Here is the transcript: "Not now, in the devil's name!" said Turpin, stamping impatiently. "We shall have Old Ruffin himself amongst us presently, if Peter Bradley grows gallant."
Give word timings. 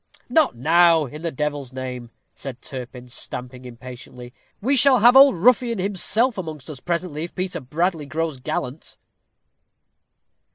"Not 0.29 0.55
now, 0.55 1.05
in 1.05 1.21
the 1.21 1.29
devil's 1.29 1.71
name!" 1.71 2.09
said 2.33 2.59
Turpin, 2.59 3.07
stamping 3.07 3.65
impatiently. 3.65 4.33
"We 4.59 4.75
shall 4.75 4.97
have 4.97 5.15
Old 5.15 5.35
Ruffin 5.35 5.77
himself 5.77 6.39
amongst 6.39 6.71
us 6.71 6.79
presently, 6.79 7.23
if 7.25 7.35
Peter 7.35 7.59
Bradley 7.61 8.07
grows 8.07 8.39
gallant." 8.39 8.97